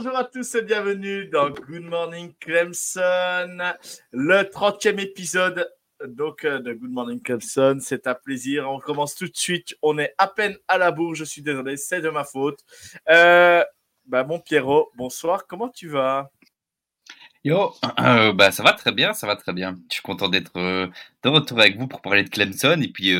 [0.00, 3.58] bonjour, à tous et bienvenue dans Good Morning Clemson,
[4.12, 5.68] le 30e épisode
[6.06, 7.78] donc euh, de Good Morning Clemson.
[7.80, 8.70] C'est un plaisir.
[8.70, 9.74] On commence tout de suite.
[9.82, 11.16] On est à peine à la bourre.
[11.16, 12.60] Je suis désolé, c'est de ma faute.
[13.10, 13.64] Euh,
[14.06, 15.48] bah, bon Pierrot, bonsoir.
[15.48, 16.30] Comment tu vas?
[17.42, 19.74] Yo, euh, bah ça va très bien, ça va très bien.
[19.90, 20.86] Je suis content d'être euh,
[21.24, 23.10] de retour avec vous pour parler de Clemson et puis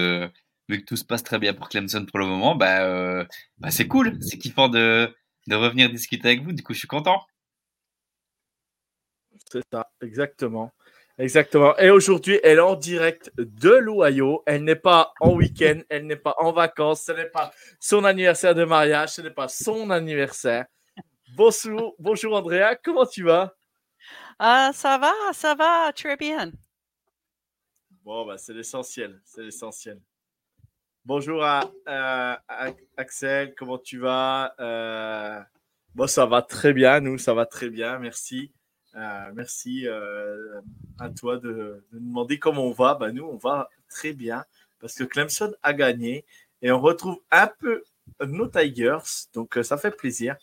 [0.69, 3.25] vu que tout se passe très bien pour Clemson pour le moment, bah,
[3.59, 5.13] bah c'est cool, c'est kiffant de
[5.49, 6.53] de revenir discuter avec vous.
[6.53, 7.27] Du coup, je suis content.
[9.51, 10.73] C'est ça, exactement.
[11.17, 11.77] Exactement.
[11.79, 14.43] Et aujourd'hui, elle est en direct de l'Ohio.
[14.47, 18.55] Elle n'est pas en week-end, elle n'est pas en vacances, ce n'est pas son anniversaire
[18.55, 20.67] de mariage, ce n'est pas son anniversaire.
[21.35, 23.55] Bonjour, bonjour Andrea, comment tu vas?
[24.39, 26.53] Ah, ça va, ça va, très bien.
[28.05, 30.01] Bon, bah, c'est l'essentiel, c'est l'essentiel.
[31.09, 31.63] Bonjour à,
[32.99, 34.53] Axel, comment tu vas?
[34.61, 35.41] Euh,
[36.07, 38.53] ça va très bien, nous, ça va très bien, merci.
[38.95, 40.61] Euh, merci euh,
[40.99, 42.95] à toi de, nous demander comment on va.
[42.95, 44.45] Bah, nous, on va très bien
[44.81, 46.27] parce que Clemson a gagné
[46.61, 47.85] et on retrouve un peu
[48.21, 50.37] nos Tigers, donc ça fait plaisir.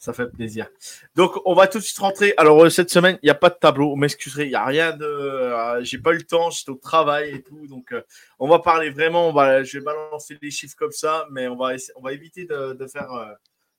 [0.00, 0.66] Ça fait plaisir.
[1.14, 2.32] Donc, on va tout de suite rentrer.
[2.38, 3.90] Alors, euh, cette semaine, il n'y a pas de tableau.
[3.90, 5.04] Vous m'excuserez, il n'y a rien de.
[5.04, 7.66] euh, J'ai pas eu le temps, j'étais au travail et tout.
[7.66, 8.00] Donc, euh,
[8.38, 9.28] on va parler vraiment.
[9.28, 12.46] On va, je vais balancer les chiffres comme ça, mais on va, on va éviter
[12.46, 13.10] de, faire.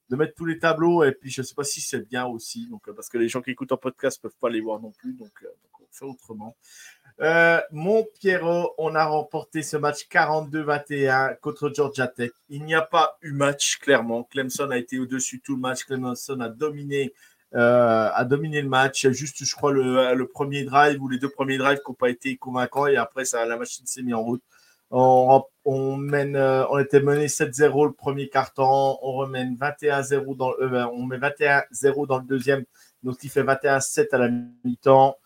[0.10, 2.68] de mettre tous les tableaux et puis je ne sais pas si c'est bien aussi
[2.68, 5.14] donc parce que les gens qui écoutent en podcast peuvent pas les voir non plus
[5.14, 6.58] donc, donc on fait autrement
[7.20, 12.32] Euh, mon Pierrot on a remporté ce match 42-21 contre Georgia Tech.
[12.50, 14.24] Il n'y a pas eu match clairement.
[14.24, 15.84] Clemson a été au-dessus tout le match.
[15.86, 17.14] Clemson a dominé
[17.54, 19.08] euh, a dominé le match.
[19.10, 22.38] Juste je crois le, premier drive ou les deux premiers drives qui n'ont pas été
[22.38, 22.88] convaincants.
[22.88, 24.44] Et après ça la machine s'est mise en route.
[24.94, 30.52] On, mène, euh, était mené 7-0 le premier carton, on remène 21-0 dans,
[30.92, 32.66] on met 21-0 dans le deuxième,
[33.02, 34.30] donc il fait 21-7 à la
[34.66, 35.18] mi-temps.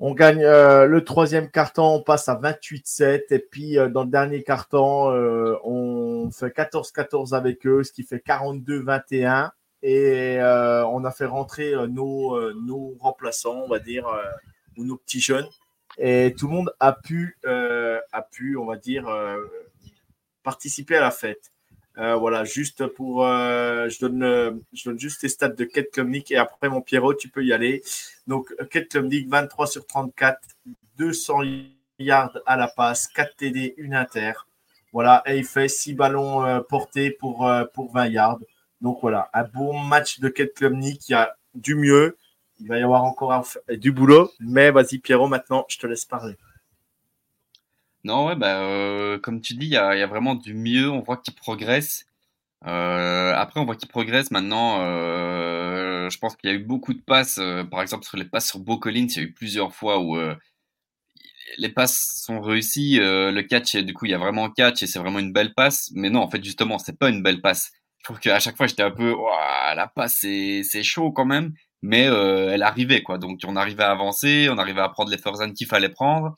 [0.00, 4.10] On gagne euh, le troisième carton, on passe à 28-7 et puis euh, dans le
[4.10, 9.50] dernier carton, euh, on fait 14-14 avec eux, ce qui fait 42-21
[9.82, 14.06] et on a fait rentrer nos, nos remplaçants, on va dire,
[14.78, 15.46] ou nos petits jeunes
[15.98, 19.06] et tout le monde a pu, a pu, on va dire,
[20.42, 21.52] participer à la fête.
[21.98, 25.90] Euh, voilà, juste pour, euh, je donne, euh, je donne juste les stats de Kate
[25.92, 27.82] Klumnik et après mon Pierrot, tu peux y aller.
[28.26, 30.40] Donc Kate Klumnik, 23 sur 34,
[30.98, 31.42] 200
[32.00, 34.32] yards à la passe, 4 TD, une inter.
[34.92, 38.40] Voilà, et il fait 6 ballons portés pour, pour 20 yards.
[38.80, 42.16] Donc voilà, un bon match de Kate Klumnik, il y a du mieux.
[42.60, 46.34] Il va y avoir encore du boulot, mais vas-y Pierrot, maintenant je te laisse parler.
[48.04, 50.90] Non, ouais, bah, euh, comme tu dis, il y a, y a vraiment du mieux.
[50.90, 52.04] On voit qu'il progresse.
[52.66, 54.80] Euh, après, on voit qu'il progresse maintenant.
[54.82, 57.38] Euh, je pense qu'il y a eu beaucoup de passes.
[57.38, 60.16] euh, par exemple, sur les passes sur Collins, il y a eu plusieurs fois où
[60.18, 60.34] euh,
[61.58, 63.00] les passes sont réussies.
[63.00, 65.54] euh, le catch, du coup, il y a vraiment catch et c'est vraiment une belle
[65.54, 65.90] passe.
[65.94, 67.70] Mais non, en fait, justement, c'est pas une belle passe.
[67.98, 69.14] Je trouve qu'à chaque fois, j'étais un peu,
[69.74, 71.52] la passe, c'est, c'est chaud quand même.
[71.82, 73.18] Mais euh, elle arrivait, quoi.
[73.18, 76.34] Donc, on arrivait à avancer, on arrivait à prendre les first qu'il fallait prendre.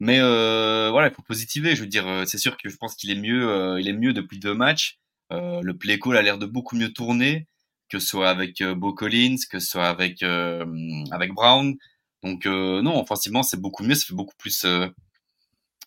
[0.00, 1.74] Mais euh, voilà, il faut positiver.
[1.74, 3.92] Je veux dire, euh, c'est sûr que je pense qu'il est mieux, euh, il est
[3.94, 4.98] mieux depuis deux matchs.
[5.32, 7.46] Euh, le play call a l'air de beaucoup mieux tourner,
[7.88, 10.64] que ce soit avec euh, Bo Collins, que ce soit avec euh,
[11.10, 11.76] avec Brown.
[12.22, 14.66] Donc non, offensivement c'est beaucoup mieux, ça fait beaucoup plus.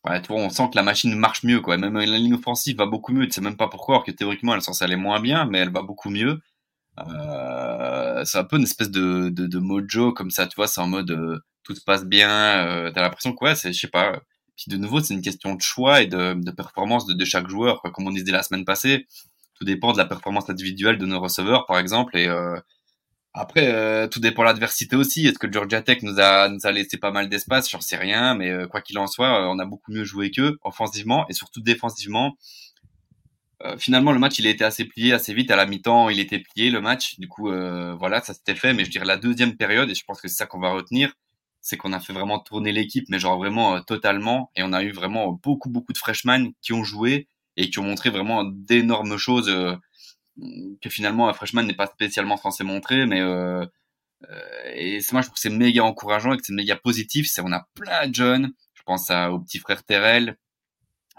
[0.06, 1.76] Ouais, tu vois, on sent que la machine marche mieux, quoi.
[1.78, 3.26] Même la ligne offensive va beaucoup mieux.
[3.28, 5.58] Tu sais même pas pourquoi, alors que théoriquement elle est censée aller moins bien, mais
[5.60, 6.40] elle va beaucoup mieux.
[7.00, 10.82] Euh, c'est un peu une espèce de, de, de, mojo comme ça, tu vois, c'est
[10.82, 13.88] en mode euh, tout se passe bien, euh, t'as l'impression que ouais, c'est, je sais
[13.88, 14.20] pas,
[14.56, 17.50] puis de nouveau, c'est une question de choix et de, de performance de, de, chaque
[17.50, 17.92] joueur, quoi.
[17.92, 19.08] comme on disait la semaine passée,
[19.56, 22.30] tout dépend de la performance individuelle de nos receveurs, par exemple, et
[23.34, 25.28] après, tout dépend de l'adversité aussi.
[25.28, 27.70] Est-ce que Georgia Tech nous a, nous a laissé pas mal d'espace?
[27.70, 31.26] J'en sais rien, mais quoi qu'il en soit, on a beaucoup mieux joué qu'eux, offensivement
[31.30, 32.38] et surtout défensivement.
[33.66, 35.52] Euh, finalement, le match, il a été assez plié assez vite.
[35.52, 37.20] À la mi-temps, il était plié, le match.
[37.20, 38.74] Du coup, euh, voilà, ça s'était fait.
[38.74, 41.14] Mais je dirais la deuxième période, et je pense que c'est ça qu'on va retenir,
[41.62, 44.52] c'est qu'on a fait vraiment tourner l'équipe, mais genre vraiment euh, totalement.
[44.56, 47.28] Et on a eu vraiment beaucoup, beaucoup de freshmen qui ont joué
[47.58, 49.54] et qui ont montré vraiment d'énormes choses
[50.82, 53.06] que finalement un freshman n'est pas spécialement censé montrer.
[53.06, 53.20] Mais
[54.76, 57.28] et moi, je trouve que c'est méga encourageant et que c'est méga positif.
[57.30, 58.54] C'est on a plein de jeunes.
[58.74, 60.38] Je pense à, au petit frère Terrell.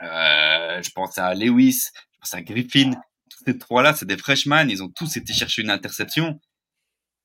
[0.01, 1.91] je pense à Lewis,
[2.27, 2.93] ça Griffin,
[3.31, 6.41] tous ces trois-là, c'est des freshmen, ils ont tous été chercher une interception.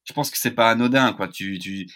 [0.06, 1.28] Je pense que c'est pas anodin, quoi.
[1.28, 1.88] Tu, tu,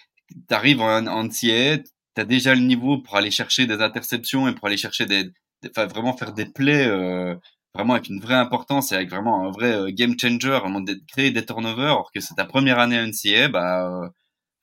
[0.50, 4.68] arrives en, en tu as déjà le niveau pour aller chercher des interceptions et pour
[4.68, 5.32] aller chercher des,
[5.70, 7.36] enfin, vraiment faire des plays, euh,
[7.74, 11.00] vraiment avec une vraie importance et avec vraiment un vrai euh, game changer, vraiment de
[11.08, 14.10] créer des turnovers, alors que c'est ta première année à NCA, bah, euh,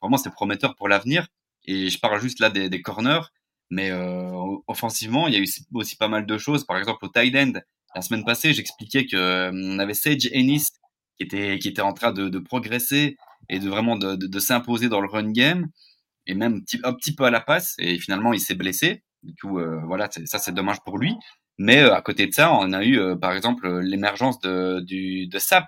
[0.01, 1.27] vraiment c'est prometteur pour l'avenir.
[1.65, 3.21] Et je parle juste là des, des corners,
[3.69, 4.31] mais euh,
[4.67, 6.65] offensivement, il y a eu aussi pas mal de choses.
[6.65, 7.53] Par exemple, au tight end,
[7.95, 10.67] la semaine passée, j'expliquais que euh, on avait Sage Ennis
[11.17, 13.17] qui était qui était en train de, de progresser
[13.49, 15.67] et de vraiment de, de, de s'imposer dans le run game
[16.27, 19.03] et même un petit peu à la passe et finalement il s'est blessé.
[19.23, 21.15] Du coup euh, voilà, ça c'est dommage pour lui.
[21.57, 25.39] Mais euh, à côté de ça, on a eu par exemple l'émergence de du de
[25.39, 25.65] Sap.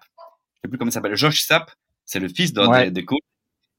[0.55, 1.71] Je sais plus comment il s'appelle, Josh Sap.
[2.05, 2.91] C'est le fils d'un ouais.
[2.91, 3.19] des, coachs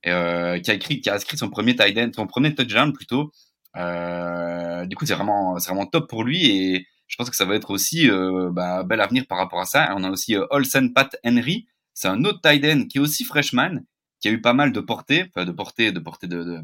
[0.03, 3.33] qui a écrit qui a inscrit son premier tight end, son premier touchdown plutôt.
[3.77, 7.57] du coup c'est vraiment c'est vraiment top pour lui et je pense que ça va
[7.57, 9.93] être aussi euh, bah, bel avenir par rapport à ça.
[9.97, 13.25] On a aussi euh, Olsen Pat Henry, c'est un autre tight end qui est aussi
[13.25, 13.81] freshman,
[14.21, 16.61] qui a eu pas mal de portée, enfin de portée, de portée de, de,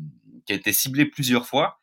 [0.47, 1.81] qui a été ciblé plusieurs fois.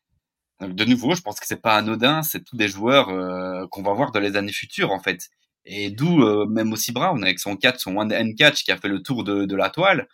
[0.62, 3.84] Donc de nouveau, je pense que c'est pas anodin, c'est tous des joueurs euh, qu'on
[3.84, 5.30] va voir dans les années futures en fait.
[5.66, 8.78] Et d'où euh, même aussi Brown avec son catch, son one hand catch qui a
[8.78, 10.08] fait le tour de, de la toile.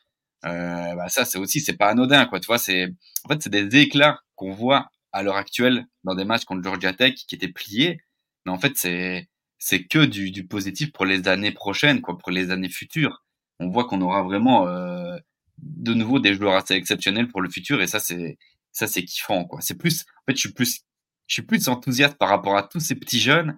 [0.46, 2.40] Euh, bah ça c'est aussi c'est pas anodin quoi.
[2.40, 2.88] Tu vois, c'est
[3.26, 6.94] en fait c'est des éclats qu'on voit à l'heure actuelle dans des matchs contre Georgia
[6.94, 8.00] Tech qui étaient pliés
[8.46, 12.32] mais en fait, c'est c'est que du, du, positif pour les années prochaines, quoi, pour
[12.32, 13.24] les années futures.
[13.60, 15.18] On voit qu'on aura vraiment euh,
[15.60, 18.38] de nouveau des joueurs assez exceptionnels pour le futur, et ça, c'est
[18.72, 19.62] ça, c'est kiffant, quoi.
[19.62, 20.82] C'est plus, en fait, je suis plus,
[21.28, 23.58] je suis plus enthousiaste par rapport à tous ces petits jeunes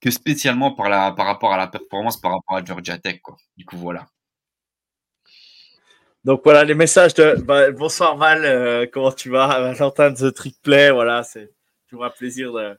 [0.00, 3.36] que spécialement par la, par rapport à la performance par rapport à Georgia Tech, quoi.
[3.56, 4.06] Du coup, voilà.
[6.24, 9.72] Donc voilà les messages de bah, bonsoir Val, euh, comment tu vas?
[9.72, 11.50] Valentin de The Trick Play, voilà, c'est
[11.88, 12.76] toujours un plaisir de,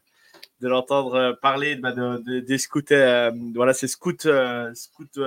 [0.61, 2.81] de l'entendre euh, parler bah, de, de, des scouts.
[2.91, 5.17] Euh, voilà, c'est Scout, euh, Scout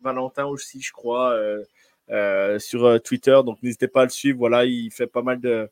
[0.00, 1.36] Valentin aussi, je crois,
[2.58, 3.38] sur Twitter.
[3.44, 4.38] Donc n'hésitez pas à le suivre.
[4.38, 5.68] Voilà, il fait pas mal de,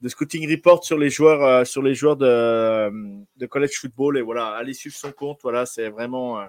[0.00, 2.90] de scouting report sur les joueurs, sur les joueurs de,
[3.36, 4.18] de college football.
[4.18, 5.40] Et voilà, allez suivre son compte.
[5.42, 6.44] Voilà, c'est vraiment,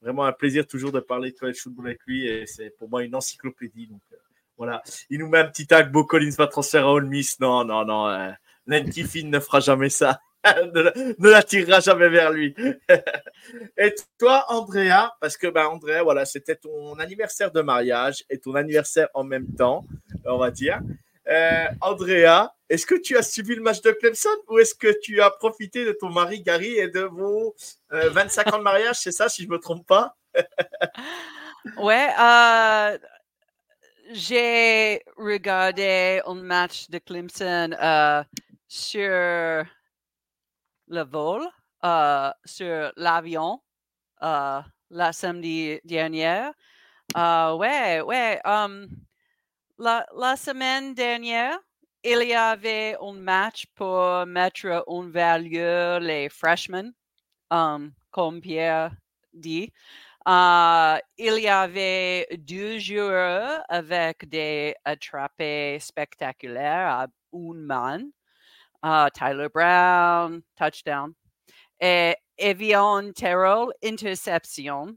[0.00, 2.26] vraiment un plaisir toujours de parler de college football avec lui.
[2.26, 3.88] Et c'est pour moi une encyclopédie.
[3.88, 4.02] Donc
[4.56, 5.90] voilà, il nous met un petit tag.
[5.90, 7.40] Beau Collins va transférer à Ole Miss.
[7.40, 8.08] Non, non, non.
[8.08, 8.30] Euh,
[8.68, 10.20] ne fera jamais ça.
[10.74, 12.54] ne, l'attirera jamais vers lui.
[13.76, 18.54] et toi, Andrea, parce que ben, Andrea, voilà, c'était ton anniversaire de mariage et ton
[18.54, 19.84] anniversaire en même temps,
[20.24, 20.80] on va dire.
[21.28, 25.20] Euh, Andrea, est-ce que tu as suivi le match de Clemson ou est-ce que tu
[25.20, 27.54] as profité de ton mari Gary et de vos
[27.90, 28.96] 25 euh, ans de mariage?
[28.96, 30.16] C'est ça, si je me trompe pas
[31.76, 32.98] Ouais, euh,
[34.12, 38.22] j'ai regardé un match de Clemson euh,
[38.68, 39.64] sur
[40.88, 41.46] le vol
[41.84, 43.60] euh, sur l'avion
[44.22, 46.52] euh, la samedi dernière.
[47.16, 48.40] Euh, ouais, ouais.
[48.44, 48.88] Um,
[49.78, 51.58] la, semaine dernière,
[52.02, 56.92] il y avait un match pour mettre en valeur les freshmen,
[57.50, 58.92] um, comme Pierre
[59.32, 59.72] dit.
[60.26, 68.00] Uh, il y avait deux joueurs avec des attrapés spectaculaires à une main.
[68.86, 71.14] Uh, Tyler Brown, touchdown.
[71.80, 74.96] Et Evian Terrell, interception.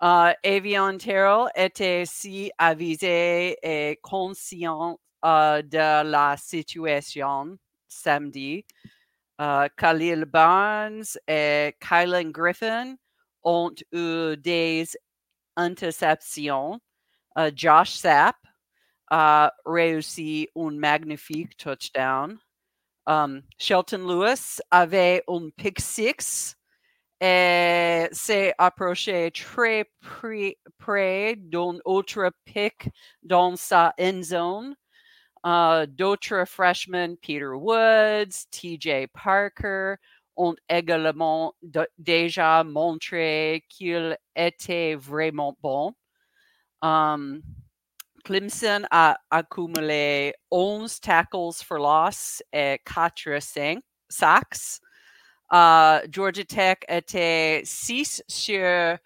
[0.00, 7.56] Uh, Evian Terrell était si avisé et conscient uh, de la situation
[7.88, 8.64] samedi.
[9.38, 12.96] Uh, Khalil Barnes et Kylan Griffin
[13.44, 14.96] ont eu des
[15.56, 16.80] interceptions.
[17.36, 18.36] Uh, Josh Sapp
[19.10, 22.40] a réussi un magnifique touchdown.
[23.06, 26.56] Um, Shelton Lewis avait un pick six
[27.20, 32.88] et s'est approché très près, d'un autre pick
[33.22, 34.74] dans sa end zone.
[35.44, 39.96] Uh, D'autres freshmen, Peter Woods, TJ Parker,
[40.36, 41.54] ont également
[41.98, 45.94] déjà montré qu'il était vraiment bon.
[46.82, 47.42] Um,
[48.24, 53.40] Clemson a accumulé 11 tackles for loss et 4
[54.08, 54.80] sacks.
[56.08, 58.98] Georgia Tech était 6 sur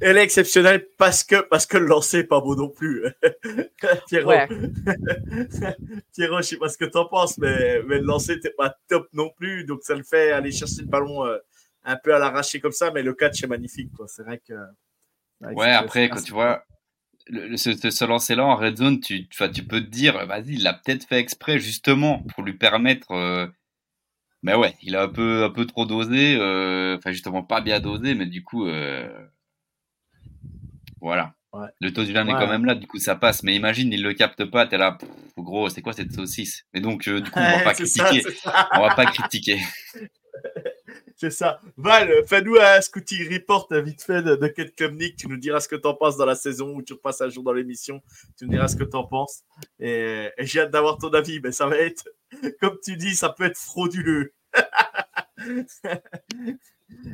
[0.01, 3.05] Elle est exceptionnelle parce que, parce que le lancer n'est pas beau non plus.
[4.07, 4.33] Pierrot.
[6.13, 8.75] Pierrot, je sais pas ce que tu en penses, mais, mais le lancer n'était pas
[8.89, 9.63] top non plus.
[9.63, 11.37] Donc, ça le fait aller chercher le ballon euh,
[11.83, 13.91] un peu à l'arraché comme ça, mais le catch est magnifique.
[13.95, 14.07] quoi.
[14.07, 14.53] C'est vrai que.
[15.41, 16.65] Ouais, après, quand tu vois
[17.27, 20.73] le, ce, ce lancer-là en red zone, tu, tu, peux te dire, vas-y, il l'a
[20.73, 23.11] peut-être fait exprès justement pour lui permettre.
[23.11, 23.47] euh,
[24.43, 27.79] Mais ouais, il a un peu, un peu trop dosé, euh, enfin justement pas bien
[27.79, 29.07] dosé, mais du coup, euh,
[31.01, 31.33] voilà.
[31.51, 31.67] Ouais.
[31.81, 33.41] Le taux du lame est quand même là, du coup ça passe.
[33.43, 36.65] Mais imagine, il le capte pas, t'es là, pff, gros, c'est quoi cette saucisse?
[36.75, 38.21] Et donc, euh, du coup, on va pas ça, critiquer.
[38.33, 38.69] ça.
[38.73, 39.59] On va pas critiquer.
[41.19, 41.59] C'est ça.
[41.75, 44.73] Val, fais-nous un scouting report euh, vite fait de, de Kate.
[45.17, 47.43] Tu nous diras ce que t'en penses dans la saison ou tu repasses un jour
[47.43, 48.01] dans l'émission.
[48.37, 49.43] Tu nous diras ce que t'en penses.
[49.81, 51.41] Et, j'ai hâte d'avoir ton avis.
[51.41, 52.07] Mais ça va être,
[52.61, 54.33] comme tu dis, ça peut être frauduleux.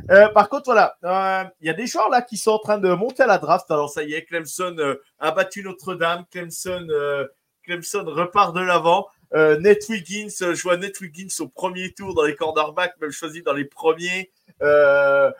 [0.10, 2.78] Euh, par contre, voilà, euh, il y a des joueurs là qui sont en train
[2.78, 3.70] de monter à la draft.
[3.70, 6.24] Alors ça y est, Clemson euh, a battu Notre-Dame.
[6.32, 7.28] Clemson, euh,
[7.64, 9.08] Clemson repart de l'avant.
[9.34, 13.42] Euh, Wiggins, euh, je vois Nate Wiggins au premier tour dans les cornerbacks, même choisi
[13.42, 14.32] dans les premiers.
[14.62, 15.32] Euh,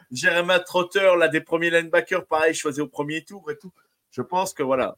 [0.66, 3.72] Trotter, l'un des premiers linebackers, pareil, choisi au premier tour et tout.
[4.12, 4.96] Je pense que voilà.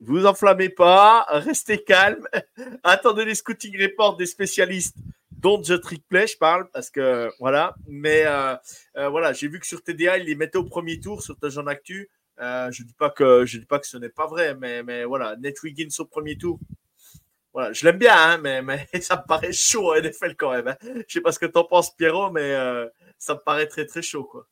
[0.00, 2.26] Vous enflammez pas, restez calme,
[2.84, 4.96] attendez les scouting reports des spécialistes
[5.30, 7.74] dont The Trick Play, je parle, parce que voilà.
[7.86, 8.56] Mais euh,
[8.96, 11.68] euh, voilà, j'ai vu que sur TDA, ils les mettaient au premier tour sur Touchdown
[11.68, 12.10] Actu.
[12.38, 16.04] Je je dis pas que ce n'est pas vrai, mais, mais voilà, Nate Wiggins au
[16.04, 16.58] premier tour.
[17.56, 20.68] Voilà, je l'aime bien, hein, mais, mais ça me paraît chaud à NFL quand même.
[20.68, 20.76] Hein.
[21.08, 22.86] Je sais pas ce que t'en penses, Pierrot, mais euh,
[23.16, 24.46] ça me paraît très très chaud, quoi.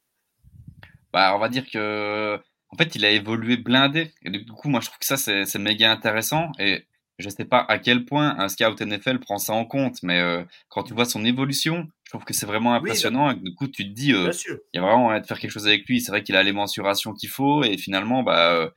[1.13, 4.11] Bah, on va dire que, en fait, il a évolué blindé.
[4.23, 6.51] Et du coup, moi, je trouve que ça, c'est c'est méga intéressant.
[6.59, 6.87] Et
[7.19, 10.43] je sais pas à quel point un scout NFL prend ça en compte, mais euh,
[10.71, 13.33] quand tu vois son évolution, je trouve que c'est vraiment impressionnant.
[13.33, 14.31] Et du coup, tu te dis, euh,
[14.73, 16.01] il y a vraiment de faire quelque chose avec lui.
[16.01, 17.65] C'est vrai qu'il a les mensurations qu'il faut.
[17.65, 18.73] Et finalement, bah,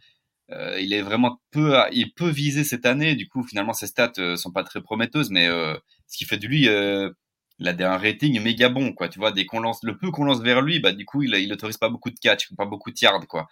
[0.51, 3.15] euh, euh, il est vraiment peu, à- il peut viser cette année.
[3.15, 5.75] Du coup, finalement, ses stats euh, sont pas très prometteuses, mais euh,
[6.07, 7.09] ce qui fait de lui, euh,
[7.59, 9.09] il a des- un rating méga bon, quoi.
[9.09, 11.33] Tu vois, dès qu'on lance, le peu qu'on lance vers lui, bah, du coup, il,
[11.35, 13.47] il autorise pas beaucoup de catch, pas beaucoup de yards, quoi.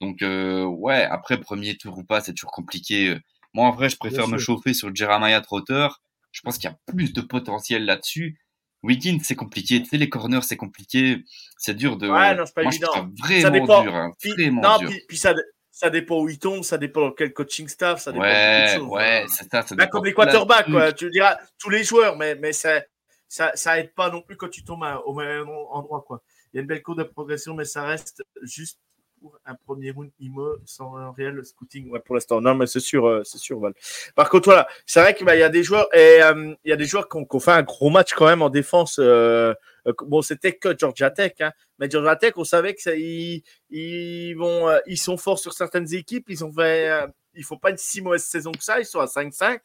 [0.00, 3.16] Donc, euh, ouais, après, premier tour ou pas, c'est toujours compliqué.
[3.54, 4.56] Moi, en vrai, je préfère Bien me sûr.
[4.56, 5.88] chauffer sur Jeremiah Trotter.
[6.32, 8.38] Je pense qu'il y a plus de potentiel là-dessus.
[8.82, 9.82] Wiggins, c'est compliqué.
[9.82, 11.22] Tu sais, les corners, c'est compliqué.
[11.58, 12.08] C'est dur de.
[12.08, 13.10] Ouais, non, c'est pas Moi, évident.
[13.28, 13.82] Je ça dépend.
[13.82, 13.94] dur.
[13.94, 14.88] hein, Puis, non, dur.
[14.88, 15.34] puis, puis ça,
[15.70, 18.74] ça dépend où il tombe, ça dépend dans quel coaching staff, ça dépend de Ouais,
[18.74, 18.88] de choses.
[18.88, 19.26] ouais, hein.
[19.28, 19.62] c'est ça.
[19.66, 20.74] ça Là, dépend comme les de de quarterbacks, trucs.
[20.74, 20.92] quoi.
[20.92, 22.82] Tu diras tous les joueurs, mais, mais ça,
[23.28, 26.22] ça, ça aide pas non plus quand tu tombes à- au même endroit, quoi.
[26.52, 28.80] Il y a une belle courbe de progression, mais ça reste juste
[29.20, 31.90] pour un premier round IMO sans un réel scouting.
[31.90, 32.40] Ouais, pour l'instant.
[32.40, 33.74] Non, mais c'est sûr, euh, c'est sûr, Val.
[34.14, 36.76] Par contre, voilà, c'est vrai qu'il y a des joueurs, et euh, il y a
[36.76, 38.98] des joueurs qui ont, fait un gros match quand même en défense.
[38.98, 39.54] euh,
[40.00, 44.34] bon, c'était que Georgia Tech, hein, mais Georgia Tech, on savait que ça, ils, ils
[44.34, 46.26] vont, ils sont forts sur certaines équipes.
[46.28, 46.90] Ils ont fait,
[47.34, 48.80] ils font pas une si mauvaise saison que ça.
[48.80, 49.60] Ils sont à 5-5.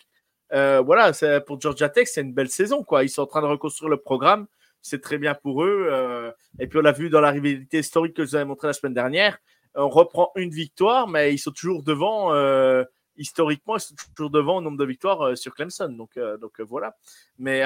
[0.53, 2.83] Euh, voilà, pour Georgia Tech, c'est une belle saison.
[2.83, 3.03] Quoi.
[3.03, 4.47] Ils sont en train de reconstruire le programme.
[4.85, 5.87] C'est très bien pour eux.
[5.91, 8.67] euh, et puis, on l'a vu dans la rivalité historique que je vous avais montré
[8.67, 9.39] la semaine dernière.
[9.73, 12.35] On reprend une victoire, mais ils sont toujours devant.
[12.35, 12.83] euh,
[13.17, 15.89] historiquement, ils sont toujours devant au nombre de victoires euh, sur Clemson.
[15.89, 16.19] Donc,
[16.59, 16.95] voilà.
[17.39, 17.61] Mais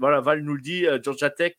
[0.00, 1.54] voilà, Val nous le dit, Georgia Tech,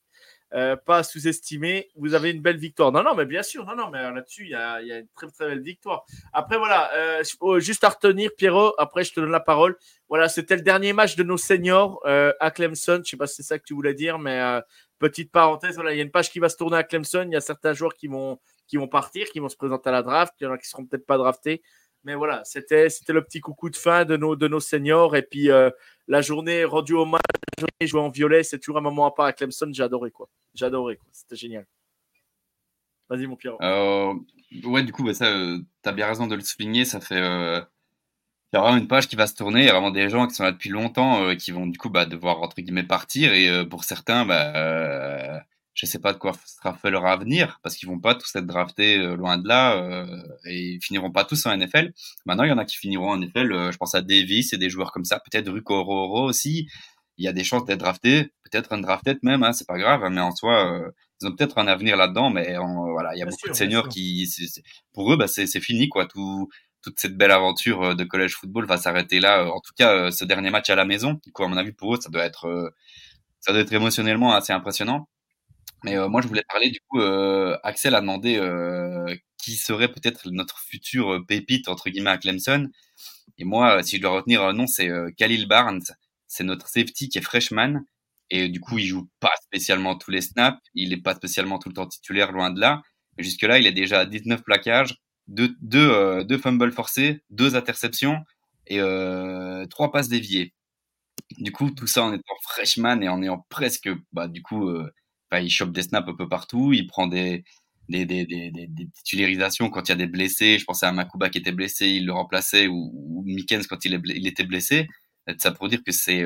[0.52, 1.88] pas à sous-estimer.
[1.96, 2.92] Vous avez une belle victoire.
[2.92, 5.48] Non, non, mais bien sûr, non, non, mais là-dessus, il y a, une très, très
[5.48, 6.04] belle victoire.
[6.34, 6.92] Après, voilà,
[7.40, 9.78] faut juste à retenir, Pierrot, après, je te donne la parole.
[10.10, 13.02] Voilà, c'était le dernier match de nos seniors à Clemson.
[13.06, 14.62] Je sais pas si c'est ça que tu voulais dire, mais
[15.00, 17.26] petite parenthèse, voilà, il y a une page qui va se tourner à Clemson.
[17.28, 19.92] Il y a certains joueurs qui vont, qui vont partir, qui vont se présenter à
[19.92, 20.34] la draft.
[20.40, 21.62] Il y en a qui seront peut-être pas draftés.
[22.04, 25.16] Mais voilà, c'était, le petit coucou de fin de nos, de nos seniors.
[25.16, 25.70] Et puis, euh,
[26.08, 27.22] la journée rendue hommage,
[27.58, 29.70] la journée jouée en violet, c'est toujours un moment à part à Clemson.
[29.72, 30.30] J'ai adoré, quoi.
[30.54, 31.08] J'ai adoré, quoi.
[31.12, 31.66] C'était génial.
[33.10, 33.58] Vas-y, mon Pierrot.
[33.62, 34.14] Euh,
[34.66, 36.86] ouais, du coup, bah, ça, euh, t'as bien raison de le souligner.
[36.86, 37.22] Ça fait,
[38.54, 39.62] il y a vraiment une page qui va se tourner.
[39.62, 41.78] Il y a vraiment des gens qui sont là depuis longtemps, euh, qui vont du
[41.78, 43.34] coup bah, devoir entre guillemets partir.
[43.34, 45.38] Et euh, pour certains, bah, euh,
[45.74, 48.46] je sais pas de quoi sera fait leur avenir parce qu'ils vont pas tous être
[48.48, 50.06] draftés euh, loin de là euh,
[50.46, 51.94] et ils finiront pas tous en NFL.
[52.26, 53.52] Maintenant, il y en a qui finiront en NFL.
[53.54, 55.20] euh, je pense à Davis et des joueurs comme ça.
[55.20, 56.68] Peut-être Ruco Roro aussi.
[57.18, 59.44] Il y a des chances d'être drafté, peut-être undrafted même.
[59.44, 60.72] Hein, c'est pas grave, hein, mais en soi.
[60.74, 63.40] euh, ils ont peut-être un avenir là-dedans, mais on- voilà, il y a Bien beaucoup
[63.48, 64.28] sûr, de seniors qui,
[64.94, 66.06] pour eux, bah, c'est fini, quoi.
[66.06, 66.48] Tout,
[66.88, 69.44] toute cette belle aventure euh, de collège football va s'arrêter là.
[69.44, 71.58] Euh, En tout cas, euh, ce dernier match à la maison, du coup, à mon
[71.58, 72.74] avis, pour eux, ça doit être,
[73.42, 75.10] ça doit être émotionnellement assez impressionnant.
[75.84, 77.00] Mais moi, je voulais parler, du coup,
[77.64, 78.40] Axel a demandé
[79.38, 82.68] qui serait peut-être notre futur pépite, entre guillemets, à Clemson.
[83.38, 85.84] Et moi, si je dois retenir un nom, c'est Khalil Barnes.
[86.28, 87.82] C'est notre safety qui est freshman.
[88.32, 90.60] Et du coup, il joue pas spécialement tous les snaps.
[90.74, 92.82] Il est pas spécialement tout le temps titulaire, loin de là.
[93.18, 94.96] Mais jusque-là, il est déjà à 19 plaquages,
[95.28, 98.24] deux, deux, euh, deux fumbles forcés, deux interceptions
[98.68, 100.54] et euh, trois passes déviées.
[101.40, 104.92] Du coup, tout ça en étant freshman et en ayant presque, bah, du coup, euh,
[105.32, 106.74] bah, il chope des snaps un peu partout.
[106.74, 107.44] Il prend des,
[107.90, 110.60] des, des, des, titularisations quand il y a des blessés.
[110.60, 113.26] Je pensais à Makuba qui était blessé, il le remplaçait, ou, ou
[113.70, 114.88] quand il, est, il était blessé.
[115.40, 116.24] Ça pour dire que c'est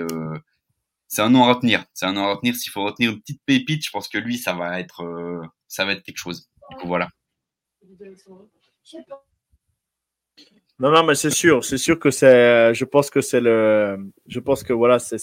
[1.18, 1.86] un nom à retenir.
[1.94, 2.56] C'est un nom à retenir.
[2.56, 5.04] S'il faut retenir une petite pépite, je pense que lui, ça va être,
[5.68, 6.50] ça va être quelque chose.
[6.70, 7.10] Du coup, voilà.
[10.80, 12.74] Non, non, mais c'est sûr, c'est sûr que c'est.
[12.74, 13.98] Je pense que c'est le.
[14.28, 15.20] Je pense que voilà, c'est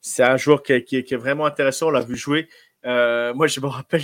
[0.00, 1.88] c'est un joueur qui qui est vraiment intéressant.
[1.88, 2.48] On l'a vu jouer.
[2.84, 4.02] Euh, moi, je me rappelle,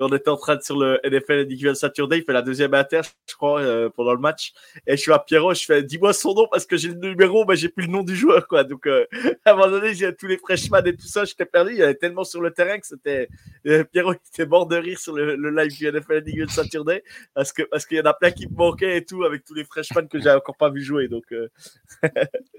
[0.00, 3.00] on était en train de sur le NFL Individual Saturday, il fait la deuxième inter,
[3.28, 4.52] je crois, euh, pendant le match.
[4.86, 7.44] Et je suis à Pierrot, je fais, dis-moi son nom parce que j'ai le numéro,
[7.46, 8.64] mais j'ai plus le nom du joueur, quoi.
[8.64, 9.06] Donc, euh,
[9.44, 11.72] à un moment donné, j'ai tous les freshmen et tout ça, j'étais perdu.
[11.72, 13.28] Il y avait tellement sur le terrain que c'était.
[13.66, 17.62] euh, Pierrot, était mort de rire sur le, live du NFL Individual Saturday parce que
[17.62, 20.08] parce qu'il y en a plein qui me manquaient et tout avec tous les freshmen
[20.08, 21.08] que j'avais encore pas vu jouer.
[21.08, 21.24] Donc,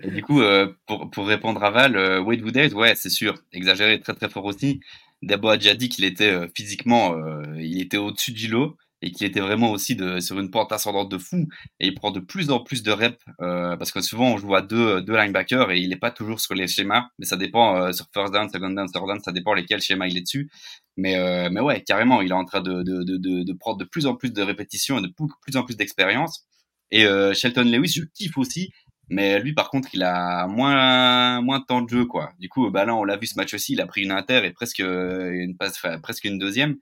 [0.02, 0.42] Et du coup,
[0.86, 4.80] pour, pour répondre à Val, Wade Woodhead, ouais, c'est sûr, exagéré, très très fort aussi.
[5.26, 9.12] Dabo a déjà dit qu'il était euh, physiquement, euh, il était au-dessus du lot et
[9.12, 11.48] qu'il était vraiment aussi sur une pente ascendante de fou.
[11.82, 14.56] Et il prend de plus en plus de reps euh, parce que souvent on joue
[14.56, 17.92] à deux, deux linebackers et il n'est pas toujours sur les schémas, mais ça dépend
[17.92, 20.50] sur first down, second down, third down, ça dépend lesquels schémas il est dessus.
[20.96, 21.18] Mais,
[21.50, 24.16] mais ouais, carrément, il est en train de, de, de, de, prendre de plus en
[24.16, 26.46] plus de répétitions et de plus, en plus d'expérience.
[26.92, 28.72] Et Shelton Lewis, je kiffe aussi.
[29.10, 32.32] Mais lui, par contre, il a moins, moins de temps de jeu, quoi.
[32.40, 34.46] Du coup, bah là, on l'a vu ce match aussi, il a pris une inter
[34.46, 36.78] et presque une passe, enfin, presque une deuxième.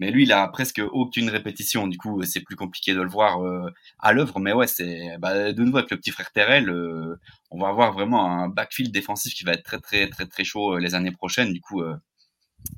[0.00, 1.86] Mais lui, il a presque aucune répétition.
[1.86, 4.40] Du coup, c'est plus compliqué de le voir euh, à l'œuvre.
[4.40, 7.20] Mais ouais, c'est bah, de nouveau avec le petit frère Terrell, euh,
[7.52, 10.74] on va avoir vraiment un backfield défensif qui va être très, très, très, très chaud
[10.74, 11.52] euh, les années prochaines.
[11.52, 11.94] Du coup, euh,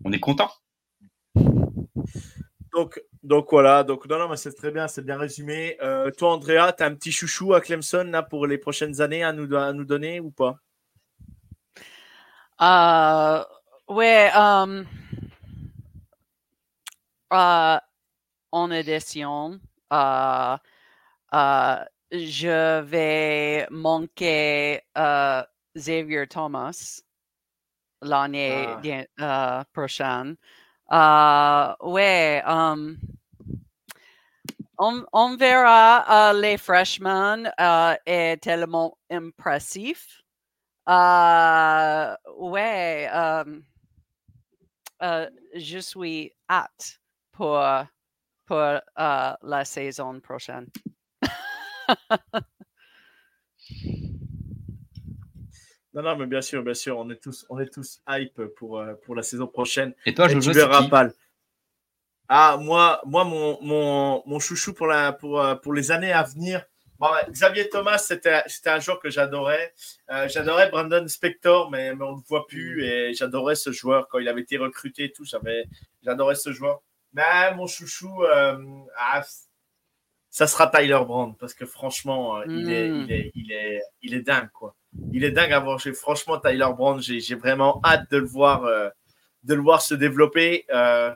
[0.05, 0.51] on est content.
[2.75, 5.79] Donc, donc voilà, donc non, non, mais c'est très bien, c'est bien résumé.
[5.83, 9.25] Euh, toi, Andrea, tu as un petit chouchou à Clemson là, pour les prochaines années
[9.25, 10.59] à nous, à nous donner ou pas?
[12.61, 13.43] Euh,
[13.89, 14.87] ouais, um,
[17.33, 17.79] euh,
[18.53, 19.59] en addition,
[19.93, 20.57] euh,
[21.35, 21.77] euh,
[22.13, 25.43] je vais manquer euh,
[25.75, 27.01] Xavier Thomas
[28.03, 28.69] l'année
[29.19, 29.65] Ah.
[29.73, 30.37] prochaine.
[30.93, 32.99] Euh, ouais, um,
[34.79, 40.23] on, verra euh, les freshmen euh, est tellement impressif.
[40.87, 42.17] Ouais,
[43.13, 43.65] um,
[45.55, 47.01] je suis hâte
[47.33, 47.59] pour,
[48.51, 50.67] la saison prochaine.
[55.95, 58.79] Non, non, mais bien sûr, bien sûr, on est tous, on est tous hype pour,
[58.81, 59.95] euh, pour la saison prochaine.
[60.07, 61.09] Et toi, Et tu verras pas.
[62.29, 66.23] Ah, moi, moi mon, mon, mon chouchou pour, la, pour, euh, pour les années à
[66.25, 66.65] venir.
[66.99, 69.75] Bon, Xavier Thomas, c'était c'était un joueur que j'adorais.
[70.11, 72.85] Euh, j'adorais Brandon Spector, mais, mais on ne le voit plus.
[72.85, 75.25] Et j'adorais ce joueur quand il avait été recruté et tout.
[75.25, 75.65] j'avais-
[76.03, 76.81] J'adorais ce joueur.
[77.13, 78.57] Mais ah, mon chouchou, euh,
[78.97, 79.23] ah,
[80.31, 83.03] ça sera Tyler Brand parce que franchement, il, est, Mm.
[83.05, 84.51] il, est, il, est, il est dingue.
[84.53, 84.64] Quoi.
[85.15, 85.79] Il est dingue à voir.
[85.79, 88.89] J'ai- Franchement, Tyler Brand, j'ai vraiment hâte de le voir, euh,
[89.45, 90.65] de le voir se développer.
[90.71, 91.15] Euh,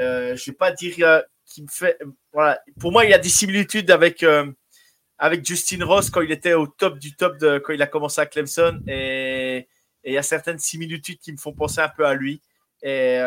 [0.00, 1.98] euh, je vais pas dire euh, qu'il me fait.
[2.32, 2.58] Voilà.
[2.80, 4.24] Pour moi, il y a des similitudes avec,
[5.18, 8.24] avec Justin Ross quand il était au top du top quand il a commencé à
[8.24, 8.80] Clemson.
[8.88, 9.68] Et,
[10.04, 12.40] il y a certaines similitudes qui me font penser un peu à lui.
[12.82, 13.18] Et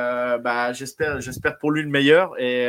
[0.42, 2.40] bah, j'espère, j'espère pour lui le meilleur.
[2.40, 2.68] Et,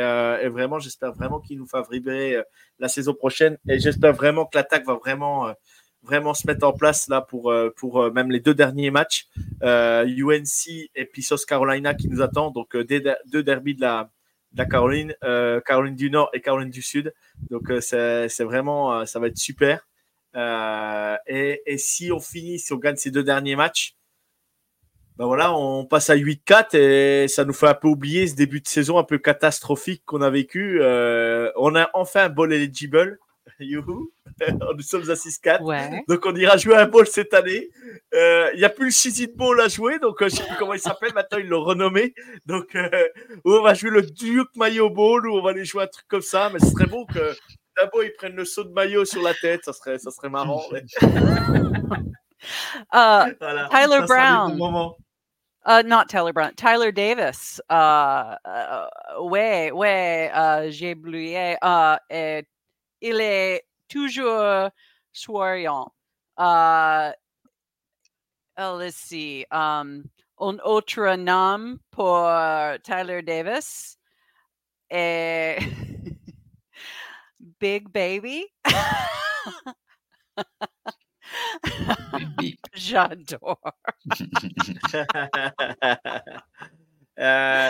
[0.49, 2.43] vraiment, j'espère vraiment qu'il nous fera vibrer
[2.77, 3.57] la saison prochaine.
[3.67, 5.51] Et j'espère vraiment que l'attaque va vraiment,
[6.03, 9.27] vraiment se mettre en place là pour, euh, pour euh, même les deux derniers matchs.
[9.63, 12.51] Euh, UNC et puis South Carolina qui nous attend.
[12.51, 14.09] Donc euh, deux derbies de la,
[14.53, 17.13] de la Caroline, euh, Caroline du Nord et Caroline du Sud.
[17.49, 19.87] Donc euh, c'est vraiment, euh, ça va être super.
[20.35, 23.95] Euh, et, et si on finit, si on gagne ces deux derniers matchs,
[25.17, 28.61] ben voilà, on passe à 8-4 et ça nous fait un peu oublier ce début
[28.61, 30.79] de saison un peu catastrophique qu'on a vécu.
[30.81, 33.19] Euh, on a enfin un ball eligible.
[33.65, 34.11] Youhou.
[34.75, 35.63] nous sommes à 6-4.
[35.63, 36.03] Ouais.
[36.07, 37.69] Donc on ira jouer un ball cette année.
[38.13, 40.55] Euh, Il n'y a plus le Cheez-It Bowl à jouer, donc euh, je sais plus
[40.57, 41.13] comment il s'appelle.
[41.13, 42.13] Maintenant ils l'ont renommé.
[42.45, 43.07] Donc euh,
[43.45, 46.21] on va jouer le Duke Mayo Bowl ou on va aller jouer un truc comme
[46.21, 46.49] ça.
[46.51, 47.35] Mais ce serait beau que
[47.77, 49.61] d'abord ils prennent le saut de maillot sur la tête.
[49.65, 50.63] Ça serait, ça serait marrant.
[50.71, 50.83] mais
[52.91, 53.69] Uh, voilà.
[53.69, 54.57] Tyler Brown.
[54.57, 54.95] bon.
[55.63, 57.61] Uh, not Tyler Brown, Tyler Davis.
[57.69, 58.87] Uh, uh,
[59.19, 60.31] ouais, ouais,
[60.71, 61.55] j'ai oublié.
[62.09, 62.43] Et
[63.01, 64.69] il est toujours
[65.11, 65.91] souriant.
[66.37, 67.11] Uh,
[68.57, 69.45] let's see.
[69.51, 70.09] Um,
[70.39, 72.25] un autre nom pour
[72.83, 73.97] Tyler Davis
[74.89, 75.59] est
[77.59, 78.47] Big Baby.
[82.73, 83.59] J'adore.
[87.21, 87.69] Euh,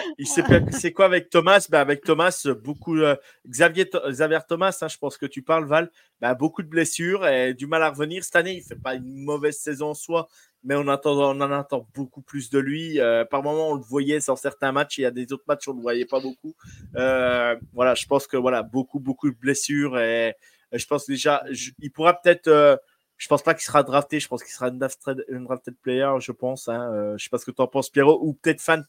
[0.71, 1.67] c'est quoi avec Thomas?
[1.69, 2.95] Ben Avec Thomas, beaucoup.
[2.97, 3.15] euh,
[3.47, 7.53] Xavier, Xavier Thomas, hein, je pense que tu parles, Val, ben, beaucoup de blessures et
[7.53, 8.23] du mal à revenir.
[8.23, 10.27] Cette année, il fait pas une mauvaise saison en soi,
[10.63, 12.99] mais on, attend, on en attend beaucoup plus de lui.
[13.01, 14.99] Euh, par moment, on le voyait sur certains matchs.
[14.99, 16.55] Il y a des autres matchs, on ne le voyait pas beaucoup.
[16.93, 20.35] Voilà, je pense que voilà, beaucoup, beaucoup de blessures et,
[20.71, 22.79] je pense déjà, je- il pourra peut-être.
[23.17, 24.19] je pense pas qu'il sera drafté.
[24.19, 24.79] Je pense qu'il sera une
[25.45, 26.67] drafted player, je pense.
[26.69, 26.91] Hein.
[26.93, 28.83] Euh, je sais pas ce que tu en penses, Pierrot, ou peut-être fan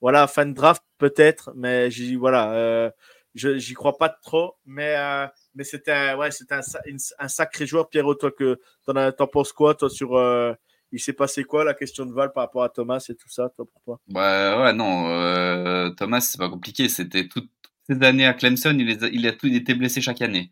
[0.00, 2.90] voilà, fan draft peut-être, mais j'y voilà, euh,
[3.34, 8.14] j'y crois pas trop, mais euh, mais c'était un- ouais, c'était un, sacré joueur, Pierrot.
[8.14, 10.52] Toi que t'en, penses quoi, toi sur euh,
[10.92, 13.48] il s'est passé quoi la question de Val par rapport à Thomas et tout ça,
[13.56, 14.00] toi pour toi?
[14.08, 16.88] Bah ouais, non, euh, Thomas, c'est pas compliqué.
[16.88, 17.50] C'était toutes
[17.88, 20.50] ces années à Clemson, il, les a, il a tout il était blessé chaque année.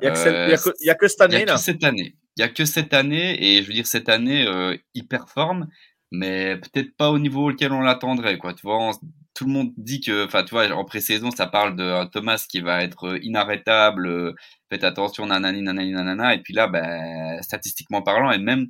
[0.00, 1.32] Il y a que, celle- il y a que, il y a que cette Il
[1.32, 1.56] y a année que là?
[1.56, 2.16] cette année.
[2.36, 5.68] Il y a que cette année, et je veux dire, cette année, euh, il performe,
[6.10, 8.54] mais peut-être pas au niveau auquel on l'attendrait, quoi.
[8.54, 8.92] Tu vois,
[9.34, 12.44] tout le monde dit que, enfin, tu vois, en pré-saison, ça parle de un Thomas
[12.48, 14.34] qui va être euh, inarrêtable, euh,
[14.70, 18.68] faites attention, nanani, nanani, nanana, et puis là, ben, statistiquement parlant, et même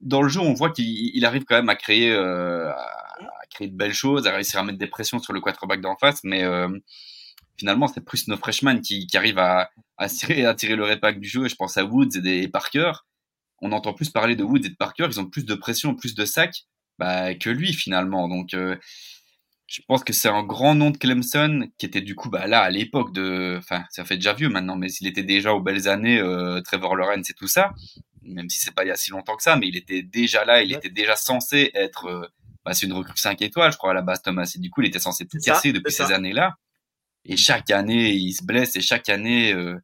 [0.00, 3.68] dans le jeu, on voit qu'il il arrive quand même à créer, euh, à créer
[3.68, 6.44] de belles choses, à réussir à mettre des pressions sur le quarterback d'en face, mais
[6.44, 6.68] euh,
[7.58, 11.20] finalement, c'est plus nos freshmen qui, qui arrivent à, à, tirer, à tirer le répack
[11.20, 11.46] du jeu.
[11.46, 12.92] Et je pense à Woods et, des, et Parker.
[13.60, 15.06] On entend plus parler de Woods et de Parker.
[15.10, 16.64] Ils ont plus de pression, plus de sacs
[16.98, 18.28] bah, que lui, finalement.
[18.28, 18.76] Donc, euh,
[19.66, 22.60] je pense que c'est un grand nom de Clemson qui était du coup bah, là
[22.62, 23.56] à l'époque de.
[23.58, 26.96] Enfin, ça fait déjà vieux maintenant, mais s'il était déjà aux belles années, euh, Trevor
[26.96, 27.72] Lawrence et tout ça,
[28.22, 30.44] même si c'est pas il y a si longtemps que ça, mais il était déjà
[30.44, 30.78] là, il Ouais.
[30.78, 32.06] était déjà censé être.
[32.06, 32.26] euh,
[32.64, 34.50] bah, c'est une recrue 5 étoiles, je crois, à la base, Thomas.
[34.54, 36.54] Et du coup, il était censé tout ça, casser depuis ces années-là.
[37.24, 39.78] Et chaque année, il se blesse et chaque année, euh,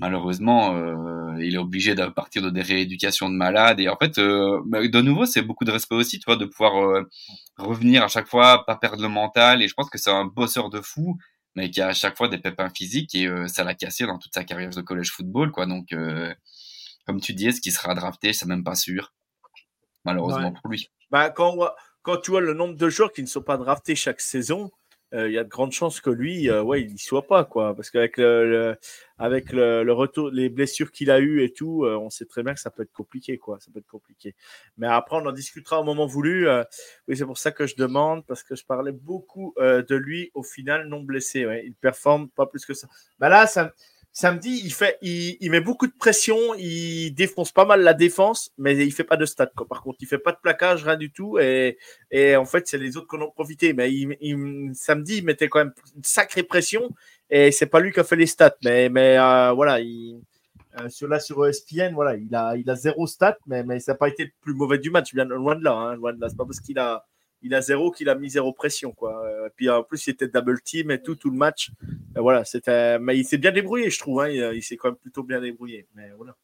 [0.00, 0.94] malheureusement, euh,
[1.40, 3.80] il est obligé de partir de des rééducations de malades.
[3.80, 6.44] Et en fait, euh, bah, de nouveau, c'est beaucoup de respect aussi, tu vois, de
[6.44, 7.08] pouvoir euh,
[7.56, 9.62] revenir à chaque fois, pas perdre le mental.
[9.62, 11.18] Et je pense que c'est un bosseur de fou,
[11.54, 14.18] mais qui a à chaque fois des pépins physiques et euh, ça l'a cassé dans
[14.18, 15.66] toute sa carrière de college football, quoi.
[15.66, 16.32] Donc, euh,
[17.06, 19.12] comme tu dis, est-ce qu'il sera drafté C'est même pas sûr.
[20.04, 20.90] malheureusement pour lui.
[21.10, 21.56] Bah, quand,
[22.02, 24.70] quand tu vois le nombre de joueurs qui ne sont pas draftés chaque saison,
[25.14, 27.44] euh, il y a de grandes chances que lui, euh, ouais, il n'y soit pas,
[27.44, 27.74] quoi.
[27.74, 28.76] Parce qu'avec le,
[29.18, 32.54] avec le, retour, les blessures qu'il a eues et tout, euh, on sait très bien
[32.54, 33.58] que ça peut être compliqué, quoi.
[33.60, 34.34] Ça peut être compliqué.
[34.76, 36.48] Mais après, on en discutera au moment voulu.
[37.08, 40.42] oui, c'est pour ça que je demande, parce que je parlais beaucoup de lui au
[40.42, 41.46] final non blessé.
[41.46, 41.64] Ouais.
[41.66, 42.88] Il performe pas plus que ça.
[43.18, 43.72] Bah là, ça
[44.18, 49.04] samedi, il, met beaucoup de pression, il défonce pas mal la défense, mais il fait
[49.04, 49.52] pas de stats.
[49.68, 51.38] Par contre, il fait pas de plaquage, rien du tout.
[51.38, 51.76] Et,
[52.36, 53.74] en fait, c'est les autres qui en ont profité.
[53.74, 53.88] Mais
[54.74, 56.90] samedi, il mettait quand même une sacrée pression.
[57.30, 58.56] Et c'est pas lui qui a fait les stats.
[58.64, 60.20] Mais, euh, voilà, il,
[60.80, 64.32] euh, sur, ESPN, voilà, il a, zéro stats, mais, mais ça n'a pas été le
[64.40, 65.14] plus mauvais du match.
[65.14, 65.74] Bien loin de là.
[65.74, 66.28] Hein, loin de là.
[66.28, 67.04] C'est pas parce qu'il a
[67.42, 69.17] il a zéro qu'il a mis zéro pression quoi.
[69.60, 71.70] Et euh, puis en plus il était double team et tout tout le match.
[72.14, 74.28] voilà, c'était mais il s'est bien débrouillé je trouve hein.
[74.28, 75.86] il, s'est quand même plutôt bien débrouillé.
[75.94, 76.36] Mais voilà.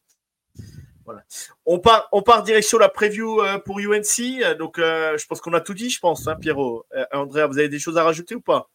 [1.05, 1.23] Voilà.
[1.65, 5.53] On part on part direction la preview euh, pour UNC donc euh, je pense qu'on
[5.53, 6.85] a tout dit je pense hein, Pierrot.
[7.11, 8.69] Andrea, vous avez des choses à rajouter ou pas?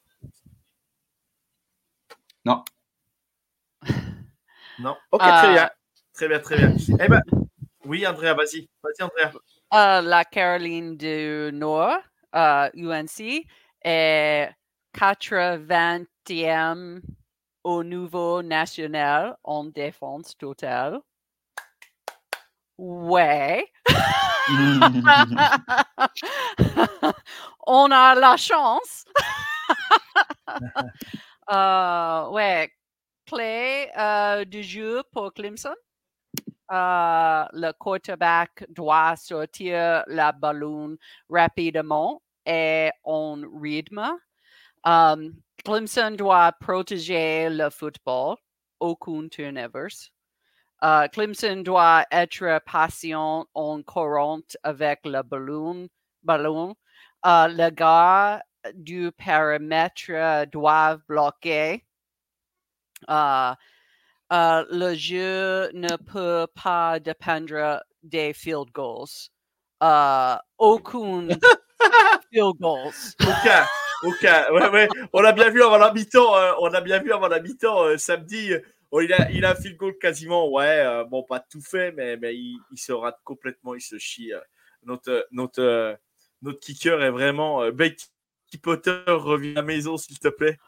[2.45, 2.65] Non.
[4.79, 4.97] Non.
[5.13, 5.71] OK, très bien.
[6.15, 6.75] Très bien, très bien.
[6.99, 7.21] Eh ben
[7.85, 8.67] oui, Andrea, vas-y.
[8.83, 10.01] Vas-y Andrea.
[10.01, 11.99] la Caroline du Nord
[12.33, 13.45] UNC
[13.83, 14.51] est
[14.95, 17.01] 80e
[17.65, 21.01] au niveau national en défense totale.
[22.79, 23.67] Ouais.
[27.67, 29.05] On a la chance.
[31.53, 32.71] euh, ouais.
[33.27, 35.75] Clé euh, du jeu pour Clemson.
[36.73, 40.97] Euh, le quarterback doit sortir la ballon
[41.29, 44.19] rapidement et en rythme.
[45.65, 48.37] Clemson doit protéger le football,
[48.81, 50.11] aucun turnovers.
[50.83, 55.89] Uh, Clemson doit être patient en courant avec le ballon.
[56.23, 56.75] ballon.
[57.23, 58.43] Uh, les gars
[58.75, 61.85] du périmètre doivent bloquer.
[63.09, 63.55] Uh,
[64.31, 69.29] uh, le jeu ne peut pas dépendre des field goals.
[70.59, 71.29] Aucun
[72.33, 73.15] field goals.
[73.23, 73.67] Aucun.
[74.03, 74.53] Aucun.
[74.53, 74.89] Ouais, ouais.
[75.13, 76.37] On a bien vu avant la mi-temps.
[76.37, 78.53] Euh, on a bien vu avant la mi-temps euh, samedi.
[78.91, 80.49] Oh, il, a, il a un field goal quasiment.
[80.51, 80.83] Ouais.
[80.85, 83.75] Euh, bon, pas tout fait, mais, mais il, il, se rate complètement.
[83.75, 84.33] Il se chie.
[84.85, 85.99] notre, notre,
[86.43, 87.71] notre kicker est vraiment.
[87.71, 88.09] Becky
[88.63, 90.59] Potter revient à la maison, s'il te plaît.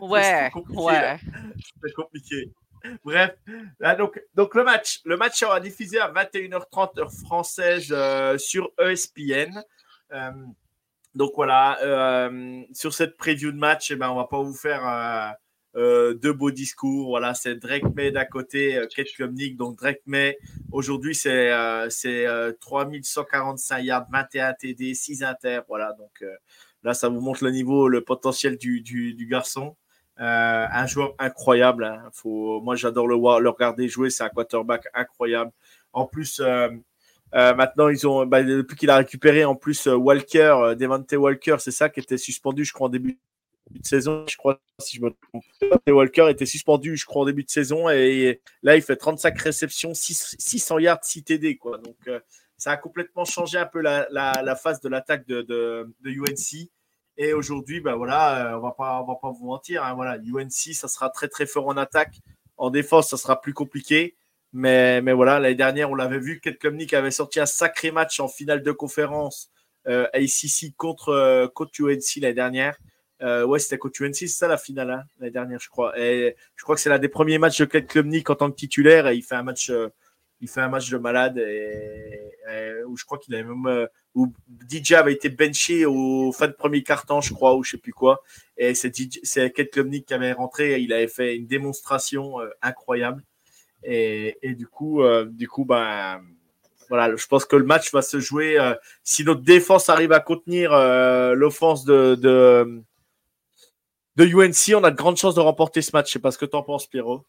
[0.00, 1.18] Ouais, ouais.
[1.82, 2.52] C'est compliqué.
[3.04, 3.36] Bref,
[3.98, 9.62] donc, donc le match, le match sera diffusé à 21h30 heure française euh, sur ESPN.
[10.12, 10.30] Euh,
[11.14, 15.36] donc voilà, euh, sur cette preview de match, eh ben, on va pas vous faire
[15.74, 17.08] deux beaux discours.
[17.08, 19.08] Voilà, c'est Drake May d'à côté, Kate.
[19.56, 20.38] Donc Drake May,
[20.70, 21.50] aujourd'hui, c'est
[21.90, 22.26] c'est
[22.60, 25.60] 3145 yards, 21 TD, 6 inter.
[25.68, 26.22] Voilà, donc
[26.84, 29.76] Là, ça vous montre le niveau, le potentiel du, du, garçon.
[30.20, 31.84] Euh, un joueur incroyable.
[31.84, 32.10] Hein.
[32.24, 34.10] Moi, j'adore le, le regarder jouer.
[34.10, 35.52] C'est un quarterback incroyable.
[35.92, 36.70] En plus, euh,
[37.34, 41.70] euh, maintenant, ils ont, bah, depuis qu'il a récupéré, en plus, Walker, Devante Walker, c'est
[41.70, 43.18] ça qui était suspendu, je crois, en début
[43.70, 44.24] de saison.
[44.28, 45.44] Je crois, si je me trompe.
[45.88, 47.88] Walker était suspendu, je crois, en début de saison.
[47.88, 51.56] Et, là, il fait 35 réceptions, 600 yards, 6 TD.
[51.56, 51.78] Quoi.
[51.78, 51.96] Donc,
[52.62, 56.68] ça a complètement changé un peu la, la, phase de l'attaque de, UNC.
[57.18, 59.84] Et aujourd'hui, ben voilà, euh, on on va pas vous mentir.
[59.84, 62.20] Hein, voilà, UNC, ça sera très très fort en attaque.
[62.56, 64.16] En défense, ça sera plus compliqué.
[64.52, 68.20] Mais, mais voilà, l'année dernière, on l'avait vu, Kate Klumnik avait sorti un sacré match
[68.20, 69.50] en finale de conférence
[69.88, 72.76] euh, ACC contre, euh, contre UNC l'année dernière.
[73.22, 75.98] Euh, ouais, c'était contre UNC, c'est ça la finale hein, l'année dernière, je crois.
[75.98, 78.56] Et je crois que c'est l'un des premiers matchs de Kate Klumnik en tant que
[78.56, 79.70] titulaire et il fait un match
[80.42, 82.32] il fait un match de malade et,
[82.86, 84.30] où je crois qu'il avait même euh, où
[84.68, 87.94] DJ avait été benché au fin de premier carton, je crois, ou je sais plus
[87.94, 88.22] quoi.
[88.58, 88.90] Et c'est
[89.52, 93.22] Kate Klumnik qui avait rentré, et il avait fait une démonstration euh, incroyable.
[93.84, 96.20] Et, du coup, euh, du coup, ben
[96.88, 98.58] voilà, je pense que le match va se jouer.
[99.02, 100.72] si notre défense arrive à contenir
[101.34, 102.82] l'offense de, de,
[104.18, 106.08] UNC, on a de grandes chances de remporter ce match.
[106.08, 107.24] Je sais pas ce que tu en penses, Pierrot.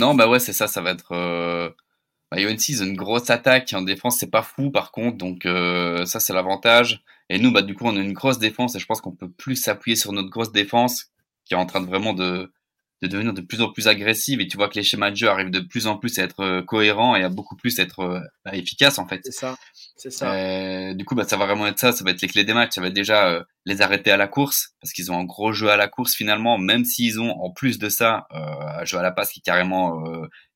[0.00, 1.12] Non, bah ouais, c'est ça, ça va être.
[1.12, 1.70] Euh...
[2.30, 3.72] Bah, UNC, ils ont une grosse attaque.
[3.72, 7.04] En défense, c'est pas fou par contre, donc euh, ça, c'est l'avantage.
[7.28, 9.30] Et nous, bah, du coup, on a une grosse défense et je pense qu'on peut
[9.30, 11.12] plus s'appuyer sur notre grosse défense
[11.44, 12.52] qui est en train de vraiment de,
[13.02, 15.28] de devenir de plus en plus agressive et tu vois que les schémas de jeu
[15.28, 18.20] arrivent de plus en plus à être euh, cohérents et à beaucoup plus être euh,
[18.44, 19.20] bah, efficaces en fait.
[19.24, 19.56] C'est ça,
[19.96, 20.32] c'est ça.
[20.32, 22.54] Euh, du coup, bah, ça va vraiment être ça, ça va être les clés des
[22.54, 25.52] matchs, ça va être déjà les arrêter à la course parce qu'ils ont un gros
[25.52, 29.02] jeu à la course finalement, même s'ils ont en plus de ça un jeu à
[29.02, 30.02] la passe qui est carrément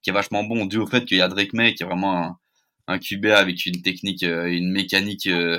[0.02, 2.16] qui est vachement bon dû au fait qu'il y a Drake May qui est vraiment
[2.16, 2.36] un,
[2.90, 5.58] un QB avec une technique, euh, une mécanique euh,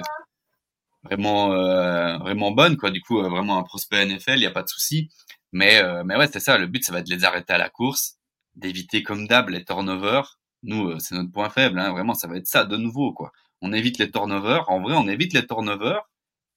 [1.03, 2.91] vraiment, euh, vraiment bonne, quoi.
[2.91, 5.09] Du coup, vraiment un prospect NFL, il n'y a pas de souci.
[5.51, 6.57] Mais, mais ouais, c'est ça.
[6.57, 8.17] Le but, ça va être de les arrêter à la course,
[8.55, 10.39] d'éviter comme d'hab les turnovers.
[10.63, 11.79] Nous, c'est notre point faible.
[11.79, 11.91] Hein.
[11.91, 13.31] Vraiment, ça va être ça de nouveau, quoi.
[13.61, 14.69] On évite les turnovers.
[14.69, 16.01] En vrai, on évite les turnovers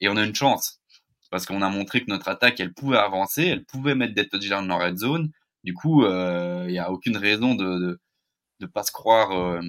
[0.00, 0.80] et on a une chance
[1.30, 4.68] parce qu'on a montré que notre attaque, elle pouvait avancer, elle pouvait mettre des touchdowns
[4.68, 5.33] dans red zone.
[5.64, 8.00] Du coup, il n'y a aucune raison de, de,
[8.61, 9.61] de pas se croire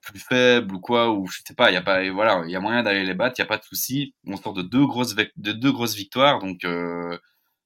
[0.00, 2.56] plus faible ou quoi ou je sais pas il y a pas voilà il y
[2.56, 4.86] a moyen d'aller les battre il y a pas de souci on sort de deux
[4.86, 7.18] grosses de deux grosses victoires donc euh,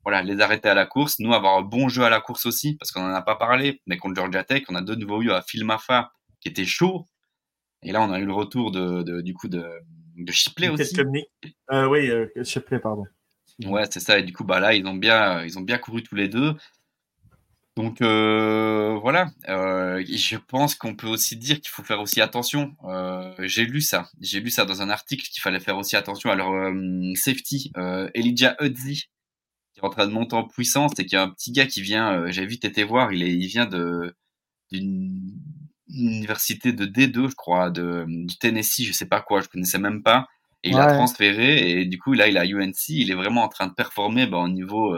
[0.04, 2.76] voilà les arrêter à la course nous avoir un bon jeu à la course aussi
[2.76, 5.30] parce qu'on en a pas parlé mais contre Georgia Tech on a de nouveau eu
[5.30, 7.06] à Phil Maffa qui était chaud.
[7.82, 9.64] Et là on a eu le retour de, de du coup de
[10.16, 10.94] de Shipley aussi.
[11.72, 13.04] Euh, oui euh, Shipley pardon.
[13.64, 14.18] Ouais c'est ça.
[14.18, 16.54] Et du coup bah là ils ont bien ils ont bien couru tous les deux.
[17.76, 22.74] Donc euh, voilà, euh, je pense qu'on peut aussi dire qu'il faut faire aussi attention.
[22.84, 26.30] Euh, j'ai lu ça, j'ai lu ça dans un article qu'il fallait faire aussi attention
[26.30, 26.50] à leur
[27.14, 27.72] safety.
[28.14, 29.08] Elijah Hudzi
[29.80, 31.82] qui est en train de monter en puissance et qui est un petit gars qui
[31.82, 32.12] vient.
[32.12, 34.14] Euh, j'ai vite été voir, il est, il vient de
[34.72, 35.32] d'une
[35.88, 40.02] université de D2, je crois, de du Tennessee, je sais pas quoi, je connaissais même
[40.02, 40.28] pas.
[40.62, 43.48] Et il a transféré et du coup là il a UNC, il est vraiment en
[43.48, 44.94] train de performer bah, au niveau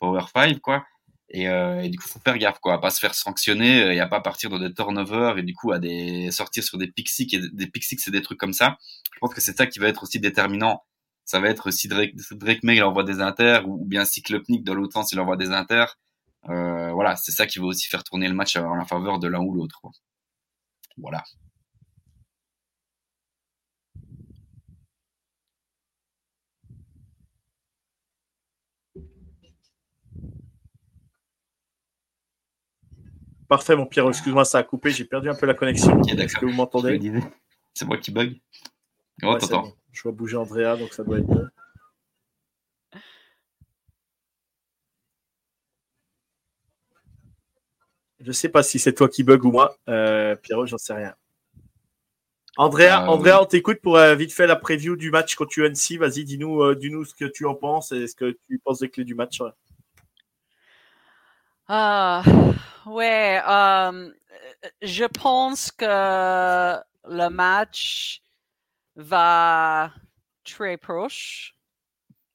[0.00, 0.84] Power 5 quoi.
[1.30, 3.92] Et, euh, et, du coup, faut faire gaffe, quoi, à pas se faire sanctionner euh,
[3.92, 6.90] et à pas partir dans des turnovers et du coup à des sortir sur des
[6.90, 7.70] pick et des
[8.10, 8.78] des trucs comme ça.
[9.12, 10.82] Je pense que c'est ça qui va être aussi déterminant.
[11.28, 14.64] Ça va être si Drake, Drake May il envoie des inters ou, bien si Klopnik
[14.64, 15.98] dans l'autre sens il envoie des inters.
[16.48, 19.28] Euh, voilà, c'est ça qui va aussi faire tourner le match en la faveur de
[19.28, 19.82] l'un ou l'autre.
[20.96, 21.22] Voilà.
[33.48, 34.08] Parfait, mon Pierre.
[34.08, 34.92] Excuse-moi, ça a coupé.
[34.92, 36.00] J'ai perdu un peu la connexion.
[36.04, 36.98] Est-ce que vous m'entendez?
[37.74, 38.40] C'est moi qui bug?
[39.22, 39.36] Oh,
[39.92, 41.48] Je vois bouger Andrea, donc ça doit être bon.
[48.20, 49.76] Je ne sais pas si c'est toi qui bug ou moi.
[49.88, 51.14] Euh, Pierrot, j'en sais rien.
[52.56, 55.96] Andrea, euh, Andrea on t'écoute pour euh, vite fait la preview du match contre UNC.
[55.98, 58.90] Vas-y, dis-nous euh, dis ce que tu en penses et ce que tu penses des
[58.90, 59.40] clés du match.
[61.68, 62.24] Ah,
[62.86, 64.10] ouais, euh,
[64.82, 68.22] je pense que le match
[68.98, 69.92] va
[70.44, 71.54] très proche.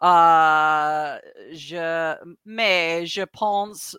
[0.01, 1.19] Euh,
[1.51, 3.97] je, mais je pense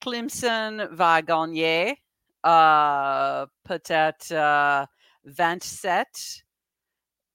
[0.00, 1.96] Clemson va gagner
[2.44, 4.34] euh, peut-être
[5.24, 6.44] 27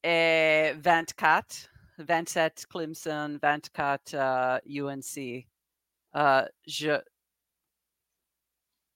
[0.04, 1.70] et 24.
[1.98, 5.48] 27 Clemson, 24 UNC.
[6.68, 7.02] je,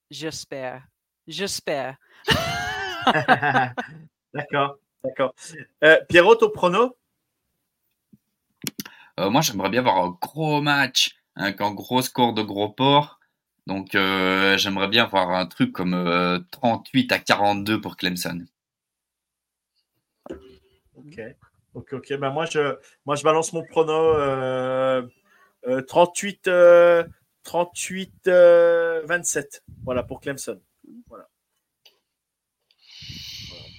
[0.09, 0.87] J'espère.
[1.27, 1.97] J'espère.
[4.33, 5.33] d'accord, d'accord.
[5.83, 6.97] Euh, Pierrot, au prono?
[9.19, 13.19] Euh, Moi, j'aimerais bien avoir un gros match avec un gros score de gros porc.
[13.67, 18.45] Donc, euh, j'aimerais bien avoir un truc comme 38 à 42 pour Clemson.
[20.95, 21.21] Ok,
[21.73, 22.13] ok, ok.
[22.17, 24.13] Ben moi, je, moi, je balance mon prono
[25.87, 26.49] 38.
[27.43, 28.27] 38-27.
[28.27, 29.03] Euh,
[29.83, 30.59] voilà pour Clemson.
[31.07, 31.28] Voilà.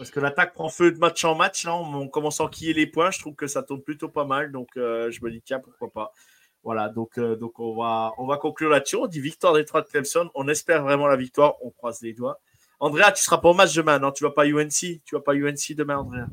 [0.01, 1.67] Parce que l'attaque prend feu de match en match.
[1.67, 3.11] Là, on, commence à enquiller les points.
[3.11, 4.51] Je trouve que ça tourne plutôt pas mal.
[4.51, 6.15] Donc, euh, je me dis, tiens, pourquoi pas.
[6.63, 8.97] Voilà, donc, euh, donc on, va, on va conclure là-dessus.
[8.97, 10.31] On dit victoire des trois de Clemson.
[10.35, 11.57] On espère vraiment la victoire.
[11.61, 12.41] On croise les doigts.
[12.79, 14.11] Andrea, tu seras pas au match demain, non?
[14.11, 16.29] Tu vas pas UNC Tu vas pas UNC demain, Andrea?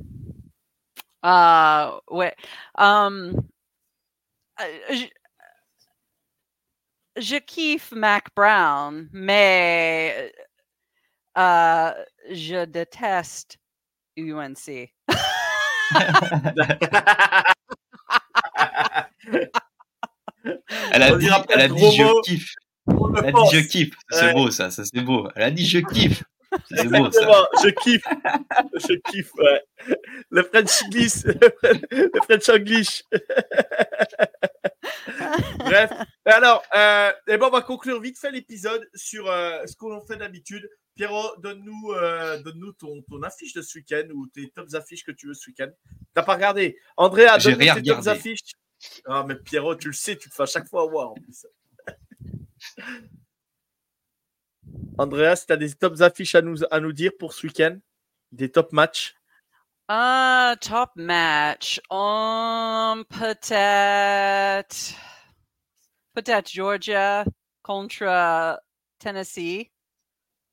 [1.22, 2.34] Ah, ouais.
[2.78, 3.34] Um,
[7.18, 10.32] je kiffe Mac Brown, mais
[11.38, 11.92] euh,
[12.32, 13.58] je déteste
[14.18, 14.92] UNC.
[20.92, 22.54] elle a dit, elle a dit je kiffe.
[22.88, 23.94] Elle a dit je kiffe.
[24.10, 25.28] C'est beau ça, ça c'est beau.
[25.36, 26.24] Elle a dit je kiffe.
[26.70, 27.48] C'est beau ça.
[27.64, 28.04] Je kiffe.
[28.76, 29.64] Je kiffe, ouais.
[30.30, 31.24] Le French English.
[31.92, 33.04] Le French English.
[35.60, 35.92] Bref.
[36.26, 40.18] Alors, euh, eh ben, on va conclure vite fait l'épisode sur euh, ce qu'on fait
[40.18, 40.70] d'habitude.
[40.98, 45.12] Pierrot, donne-nous euh, donne ton, ton, affiche de ce week-end ou tes tops affiches que
[45.12, 45.70] tu veux ce week-end.
[46.14, 48.52] T'as pas regardé Andrea, donne-nous tes tops affiches.
[49.06, 51.46] Ah, mais Pierrot, tu le sais, tu te fais à chaque fois voir en plus.
[54.98, 57.78] Andrea, tu as des tops affiches à nous, à nous dire pour ce week-end
[58.32, 59.16] Des top matchs
[59.90, 61.80] un top match.
[61.90, 64.76] Um, peut-être,
[66.14, 67.24] peut-être Georgia
[67.64, 68.60] contre
[69.00, 69.72] Tennessee.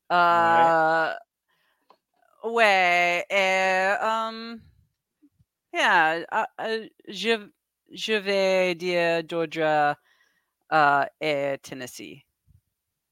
[0.09, 1.13] Uh,
[2.43, 4.61] ouais, et, um,
[5.73, 7.49] yeah, uh, uh, je,
[7.91, 9.97] je vais dire Georgia
[10.71, 12.25] uh, et Tennessee.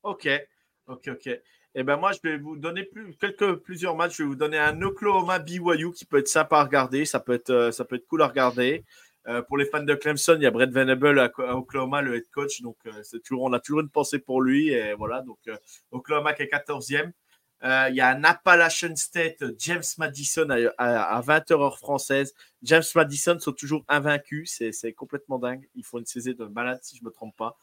[0.03, 0.27] Ok,
[0.87, 1.41] ok, ok.
[1.75, 4.17] Eh ben moi, je vais vous donner plus, quelques, plusieurs matchs.
[4.17, 7.05] Je vais vous donner un Oklahoma BYU qui peut être sympa à regarder.
[7.05, 8.85] Ça peut être, euh, ça peut être cool à regarder.
[9.27, 12.29] Euh, pour les fans de Clemson, il y a Brett Venable à, Oklahoma, le head
[12.31, 12.61] coach.
[12.61, 13.01] Donc, euh,
[13.31, 14.69] on a toujours une pensée pour lui.
[14.69, 15.39] Et voilà, donc
[15.91, 17.11] Oklahoma qui est 14e.
[17.63, 20.47] il y a un Appalachian State, James Madison
[20.77, 22.33] à, 20h heure française.
[22.63, 24.61] James Madison sont toujours invaincus.
[24.71, 25.67] C'est complètement dingue.
[25.75, 27.57] Il faut une saison de malade si je ne me trompe pas.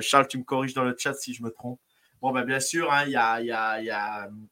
[0.00, 1.78] Charles, tu me corriges dans le chat si je me trompe.
[2.24, 3.82] Bon, ben, bien sûr, hein, il y, a, y, a,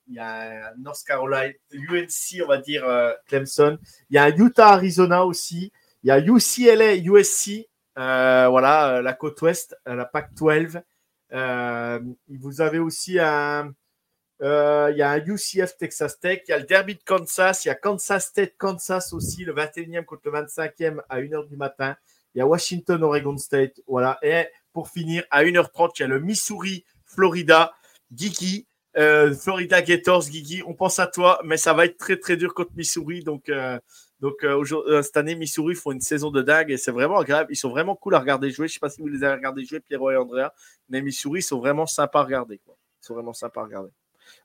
[0.07, 3.79] y, a, North Carolina, UNC, on va dire euh, Clemson.
[4.11, 5.73] Il y a Utah, Arizona aussi.
[6.03, 10.81] Il y a UCLA, USC, euh, voilà, euh, la côte ouest, la PAC 12.
[12.29, 13.73] vous avez aussi un,
[14.41, 17.69] il y a un UCF Texas Tech, il y a le Derby de Kansas, il
[17.69, 21.97] y a Kansas State, Kansas aussi, le 21e contre le 25e à 1h du matin.
[22.35, 24.19] Il y a Washington, Oregon State, voilà.
[24.23, 27.73] Et pour finir, à 1h30, il y a le Missouri, Florida.
[28.13, 32.37] Guigui, euh, Florida Gators, Guigui, on pense à toi, mais ça va être très très
[32.37, 33.23] dur contre Missouri.
[33.23, 33.79] Donc, euh,
[34.23, 37.51] donc euh, cette année, Missouri font une saison de dingue et c'est vraiment agréable.
[37.53, 38.69] Ils sont vraiment cool à regarder jouer.
[38.69, 40.55] Je ne sais pas si vous les avez regardés jouer, Pierrot et Andrea,
[40.89, 42.61] mais Missouri sont vraiment sympas à regarder.
[42.65, 43.91] Ils sont vraiment sympas à regarder.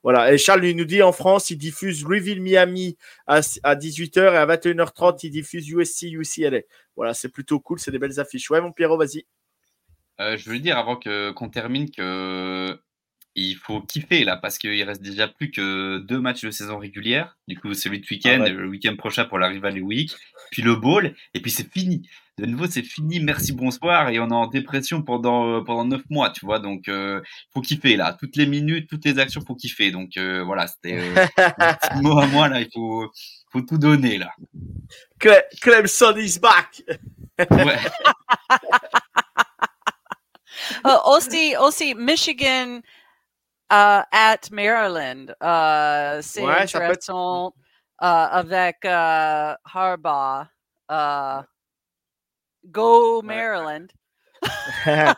[0.02, 0.32] Voilà.
[0.32, 2.98] Et Charles lui nous dit en France, il diffuse Louisville Miami
[3.28, 6.62] à, 18h et à 21h30, il diffuse USC UCLA.
[6.96, 8.50] Voilà, c'est plutôt cool, c'est des belles affiches.
[8.50, 9.26] Ouais, mon Pierrot, vas-y.
[10.18, 12.76] je veux dire avant qu'on termine que
[13.34, 17.36] il faut kiffer là parce qu'il reste déjà plus que deux matchs de saison régulière.
[17.46, 20.14] Du coup, celui de week-end, ah le week-end prochain pour la Rival Week,
[20.50, 22.08] puis le bowl, et puis c'est fini.
[22.38, 23.18] De nouveau, c'est fini.
[23.18, 24.10] Merci, bonsoir.
[24.10, 26.60] Et on est en dépression pendant euh, pendant neuf mois, tu vois.
[26.60, 27.20] Donc, euh,
[27.52, 28.16] faut kiffer là.
[28.18, 29.90] Toutes les minutes, toutes les actions, faut kiffer.
[29.90, 31.26] Donc euh, voilà, c'était euh,
[31.58, 32.60] un petit mot à moi là.
[32.60, 33.10] Il faut
[33.50, 34.30] faut tout donner là.
[35.60, 36.82] Clemson is back.
[37.50, 37.76] ouais.
[40.84, 42.80] uh, aussi, aussi, Michigan
[43.70, 45.34] Uh, at Maryland.
[45.40, 47.52] Uh, c'est ouais, intéressant
[48.00, 50.48] uh, avec uh, Harbaugh.
[50.88, 51.42] Uh,
[52.70, 53.92] go Maryland.
[54.86, 55.16] la,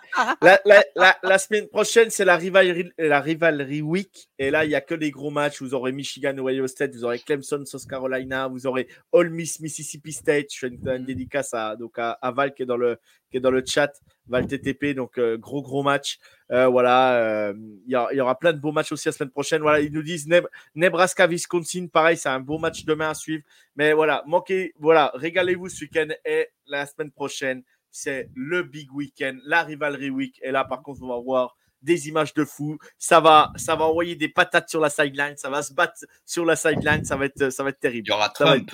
[0.65, 4.29] la, la, la, semaine prochaine, c'est la rivalry, la rivalry week.
[4.39, 5.61] Et là, il n'y a que les gros matchs.
[5.61, 10.13] Vous aurez Michigan, Ohio State, vous aurez Clemson, South Carolina, vous aurez Ole Miss, Mississippi
[10.13, 10.47] State.
[10.53, 12.99] Je fais une, une dédicace à, donc à, à, Val qui est dans le,
[13.31, 13.93] qui est dans le chat.
[14.27, 16.19] Val TTP, donc euh, gros, gros match.
[16.51, 17.55] Euh, voilà, euh,
[17.87, 19.63] il y, y, aura plein de beaux matchs aussi la semaine prochaine.
[19.63, 20.29] Voilà, ils nous disent
[20.75, 23.45] Nebraska, Wisconsin, pareil, c'est un beau match demain à suivre.
[23.77, 29.41] Mais voilà, manquez, voilà, régalez-vous ce week-end et la semaine prochaine c'est le big weekend,
[29.45, 30.41] la rivalry week.
[30.43, 32.79] Et là, par contre, on va voir des images de fou.
[32.99, 35.37] Ça va, ça va envoyer des patates sur la sideline.
[35.37, 37.05] Ça va se battre sur la sideline.
[37.05, 38.07] Ça va être, ça va être terrible.
[38.09, 38.71] Il y aura Trump.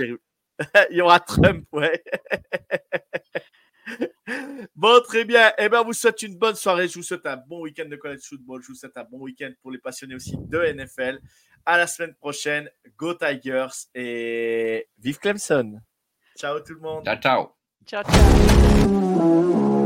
[0.91, 2.03] Il y aura Trump, ouais.
[4.75, 5.53] bon, très bien.
[5.59, 6.89] Eh bien, vous souhaite une bonne soirée.
[6.89, 8.62] Je vous souhaite un bon week-end de college football.
[8.62, 11.21] Je vous souhaite un bon week-end pour les passionnés aussi de NFL.
[11.64, 12.71] À la semaine prochaine.
[12.97, 15.81] Go Tigers et vive Clemson.
[16.39, 17.05] Ciao tout le monde.
[17.05, 17.53] Ciao, ciao.
[17.87, 19.86] Ciao, ciao.